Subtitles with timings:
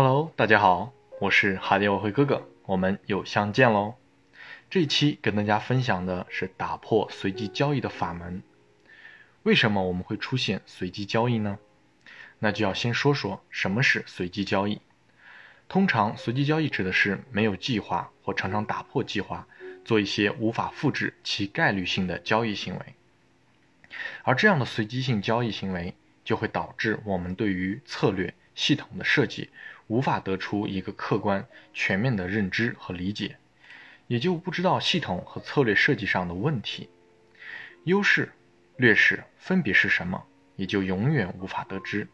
[0.00, 3.96] Hello，大家好，我是哈迪我会哥哥，我们又相见喽。
[4.70, 8.44] 这一期跟大家分享的是打破随机交易的法门。
[9.42, 11.58] 为什么我们会出现随机交易呢？
[12.38, 14.80] 那就要先说说什么是随机交易。
[15.68, 19.48] 通常，随机交易指的是没有计划或常常打破计划，
[19.84, 22.94] 做一些无法复制其概率性的交易行为。
[24.22, 29.50] 而这样的随机性交易行为，就会导致我们对于策略系统的设计
[29.86, 33.36] 无法得出一个客观全面的认知和理解，
[34.08, 36.90] 也就不知道系统和策略设计上的问题、
[37.84, 38.32] 优势、
[38.76, 40.26] 劣势分别是什么，
[40.56, 42.08] 也就永远无法得知。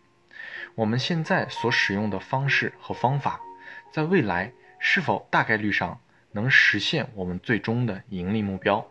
[0.74, 3.40] 我们现在所使用的方式和方法，
[3.90, 5.98] 在未来是否大概率上
[6.32, 8.86] 能实现我们最终的盈利目标，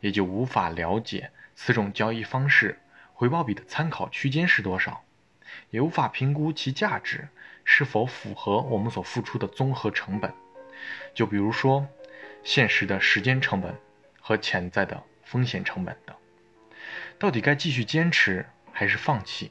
[0.00, 2.80] 也就无法了解此种交易方式
[3.12, 5.04] 回报比的参考区间是多少，
[5.70, 7.28] 也无法评估其价值
[7.64, 10.32] 是否符合我们所付出的综合成本。
[11.14, 11.86] 就比如说，
[12.42, 13.74] 现实的时间成本
[14.20, 16.14] 和潜在的风险成本等，
[17.18, 19.50] 到底该继续坚持还是放弃？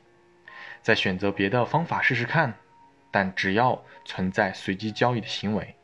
[0.82, 2.54] 再选择别的方法试试看，
[3.10, 5.76] 但只要存在随机交易的行为，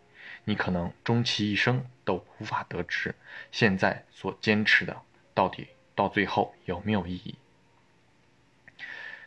[0.44, 3.16] 你可能终其一生都无法得知
[3.52, 5.02] 现在所坚持的
[5.34, 7.36] 到底到最后有没有意义。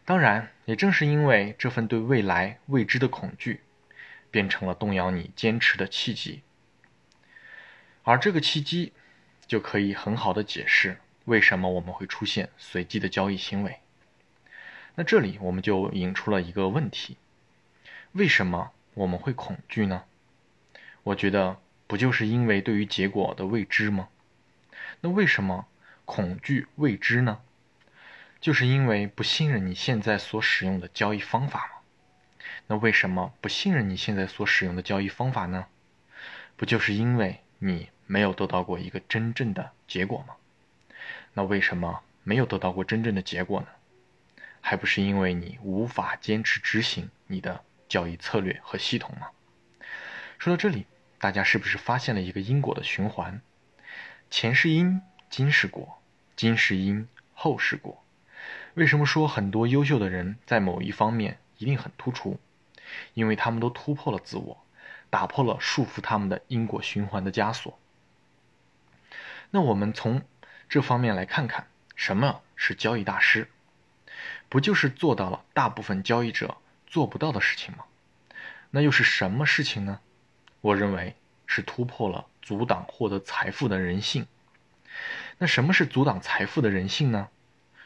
[0.04, 3.60] 当然，也正是因为这份对未来未知的恐惧，
[4.30, 6.42] 变成了动摇你坚持的契机。
[8.02, 8.92] 而这个契机，
[9.46, 13.78] 就可以很好的解释为什么我们会出现随机的交易行为。
[14.96, 17.16] 那这里我们就引出了一个问题：
[18.10, 20.02] 为什么我们会恐惧呢？
[21.04, 24.08] 我觉得不就是因为对于结果的未知吗？
[25.00, 25.66] 那为什么
[26.04, 27.40] 恐惧未知呢？
[28.42, 32.44] 就是因为不信任你现在所使用的交易方法吗？
[32.66, 35.66] 那为什么不信任你现在所使用的交易方法呢？
[36.56, 40.34] 不就是因为你没有得到过一个真正的结果吗？
[41.34, 43.68] 那为什么没有得到过真正的结果呢？
[44.60, 49.28] 还不是因为你无法坚持执行你的交易策略和系统吗？
[50.40, 50.86] 说到这里，
[51.20, 53.40] 大家是不是发现了一个因果的循环？
[54.30, 55.00] 前是因，
[55.30, 56.00] 今是果；
[56.34, 58.01] 今是因，后是果。
[58.74, 62.40] 为什么说很多优秀的人在某一方面一定很突出？
[63.12, 64.64] 因为他们都突破了自我，
[65.10, 67.78] 打破了束缚他们的因果循环的枷锁。
[69.50, 70.22] 那我们从
[70.70, 73.50] 这方面来看看，什么是交易大师？
[74.48, 76.56] 不就是做到了大部分交易者
[76.86, 77.84] 做不到的事情吗？
[78.70, 80.00] 那又是什么事情呢？
[80.62, 81.14] 我认为
[81.46, 84.26] 是突破了阻挡获得财富的人性。
[85.36, 87.28] 那什么是阻挡财富的人性呢？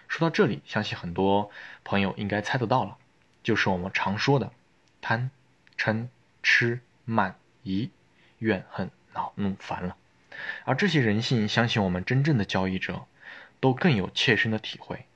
[0.08, 1.50] 说到这里，相信很多
[1.84, 2.96] 朋友应该猜得到了，
[3.42, 4.52] 就是我们常说的
[5.00, 5.30] 贪、
[5.78, 6.08] 嗔、
[6.42, 7.90] 痴、慢、疑、
[8.38, 9.96] 怨恨、恼、怒、烦了。
[10.64, 13.06] 而这些人性，相信我们真正的交易者
[13.60, 15.06] 都更有切身的体会。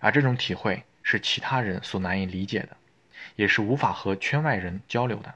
[0.00, 2.76] 而这种体会是其他人所难以理解的，
[3.36, 5.34] 也是无法和圈外人交流的。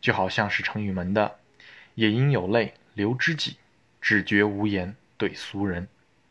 [0.00, 1.38] 就好像是成语门的
[1.94, 3.58] “也应有泪流知己，
[4.00, 5.88] 只觉无言对俗人”，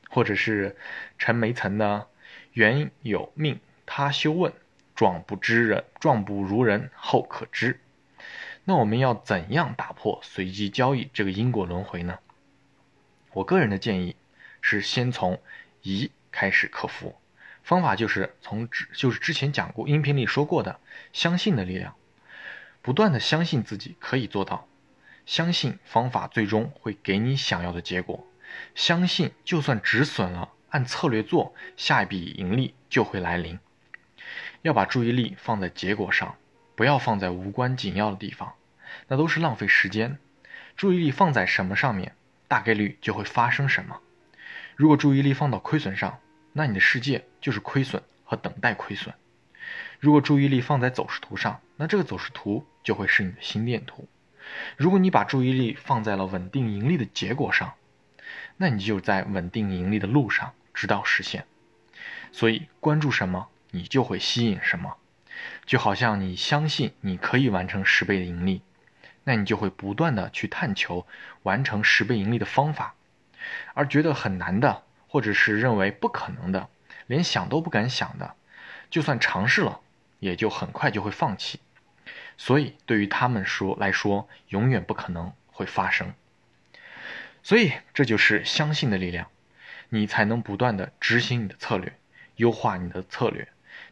[0.09, 0.75] 或者是
[1.17, 2.07] 陈梅岑的
[2.51, 4.51] “缘有命他休问，
[4.95, 7.79] 状不知人状不如人后可知”。
[8.65, 12.19] 那我们要怎样打破随机交易这个因果轮回呢？
[13.33, 14.15] 我个人的建议
[14.61, 15.39] 是先从
[15.81, 17.15] 疑开始克服。
[17.63, 20.79] 方法就是从之就是之前讲过音频里说过的
[21.13, 21.95] 相信的力量，
[22.81, 24.67] 不断的相信自己可以做到，
[25.25, 28.25] 相信方法最终会给你想要的结果，
[28.75, 33.59] 相信就算止损了，按策略做，下一笔盈利就会来临。
[34.61, 36.35] 要把注意力放在结果上，
[36.75, 38.53] 不要放在无关紧要的地方，
[39.07, 40.17] 那都是浪费时间。
[40.75, 42.15] 注意力放在什么上面，
[42.47, 43.99] 大概率就会发生什么。
[44.75, 46.19] 如果注意力放到亏损上，
[46.53, 49.13] 那你的世界就是亏损和等待亏损。
[49.99, 54.07] 如果注意力放在走势图上，那这个走势图就会是你的心电图。
[54.77, 57.73] 如果你把注意力放在了稳定盈利的结果上，
[58.59, 61.47] 那你就在稳定盈利的路上直到实现。
[62.31, 64.97] 所以，关注什么，你就会吸引什么。
[65.65, 68.61] 就好像你相信你可以完成十倍的盈利，
[69.23, 71.07] 那你就会不断的去探求
[71.43, 72.93] 完成十倍盈利的方法，
[73.73, 74.83] 而觉得很难的。
[75.11, 76.69] 或者是认为不可能的，
[77.07, 78.35] 连想都不敢想的，
[78.91, 79.79] 就算尝试了，
[80.19, 81.59] 也就很快就会放弃。
[82.37, 86.13] 所以对于他们说来说，永远不可能会发生。
[87.41, 89.27] 所以这就是相信的力量，
[89.89, 91.93] 你才能不断的执行你的策略，
[92.35, 93.47] 优化你的策略，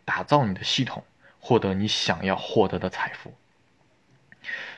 [0.06, 1.04] 打造你的系统，
[1.40, 3.34] 获得你想要获得的财富。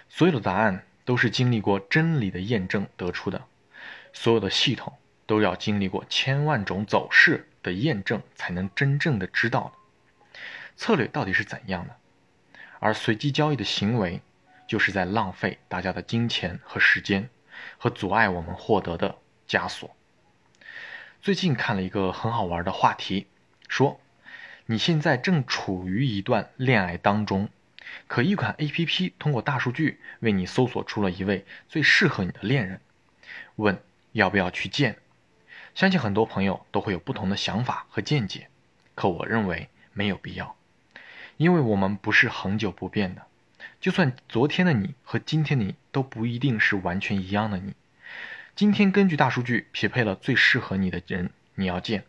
[0.08, 3.46] 所有的答案都是经历过真理的验证得出的，
[4.14, 9.74] 所有的系统都要经历过千万种走势的验证，才能真正的知道
[10.76, 11.96] 策略到底是怎样的。
[12.80, 14.22] 而随机交易的行为，
[14.68, 17.30] 就是在浪费大家的金钱和时间，
[17.78, 19.18] 和阻碍我们获得的
[19.48, 19.96] 枷锁。
[21.22, 23.28] 最近看了一个很好玩的话题，
[23.68, 24.00] 说
[24.66, 27.50] 你现在正处于一段恋爱当中，
[28.08, 32.80] 可一款 A P P 通过大数据为你搜索出了一位最适合你的恋人，
[33.56, 34.98] 问要不要去见？
[35.76, 38.50] 相信很多朋友都会有不同的想法和见解，
[38.96, 40.56] 可我认为没有必要，
[41.38, 43.24] 因为我们不是恒久不变的，
[43.82, 47.74] 就算昨天的你和今天的你都不一定是完全一样的你。
[48.56, 52.04] 今天根据大数据匹配了最适合你的人，你要见；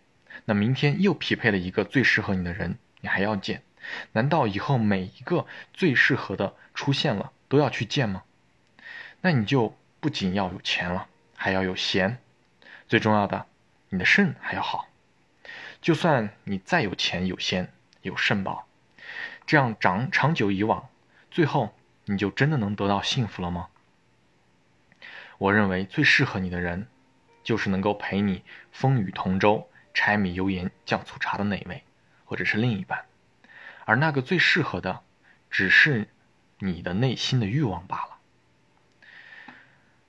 [0.45, 3.65] 那明天又匹配了一个最适合你的人，你还要见。
[4.13, 8.23] 难道以后每一个最适合的出现了都要去见吗？
[9.23, 12.19] 那你就不仅要有钱了，还要有闲，
[12.87, 13.47] 最重要的，
[13.89, 14.87] 你的肾还要好。
[15.83, 17.73] 就算你再有钱有闲
[18.03, 18.69] 有肾宝，
[19.49, 20.89] 这样长长久以往，
[21.29, 23.67] 最后你就真的能得到幸福了吗？
[25.41, 26.87] 我认为最适合你的人，
[27.43, 28.43] 就是能够陪你
[28.73, 31.83] 风雨同舟、柴米油盐酱醋茶的那位，
[32.27, 33.07] 或者是另一半。
[33.87, 35.01] 而那个最适合的，
[35.51, 36.09] 只是
[36.59, 38.19] 你的内心的欲望罢了。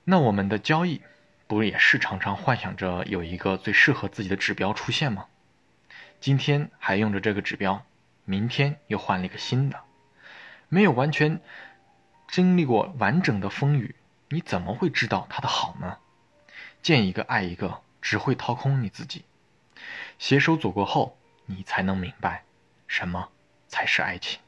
[0.04, 1.00] 那我们的交易，
[1.46, 5.28] 不也是常常幻想着有一个最适合自己的指标出现吗？
[6.20, 7.86] 今天还用着这个指标，
[8.26, 9.80] 明天又换了一个新的，
[10.68, 11.40] 没有完全
[12.28, 13.94] 经历过完整的风雨。
[14.32, 15.98] 你怎么会知道他的好呢？
[16.80, 19.26] 见一个爱一个，只会掏空你自己。
[20.18, 22.44] 携手走过后，你才能明白，
[22.86, 23.28] 什么
[23.68, 24.40] 才是爱情。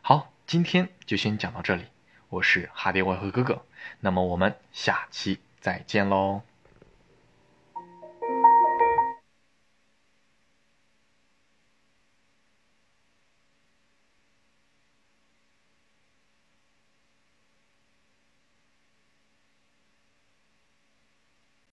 [0.00, 1.84] 好，今天就先讲到这里。
[2.30, 3.66] 我是哈迪外和哥哥，
[4.00, 6.40] 那么我们下期再见喽。